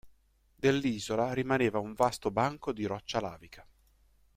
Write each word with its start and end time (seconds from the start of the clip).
Dell'isola 0.55 1.31
rimaneva 1.31 1.77
un 1.77 1.93
vasto 1.93 2.31
banco 2.31 2.71
di 2.73 2.85
roccia 2.87 3.19
lavica. 3.19 3.63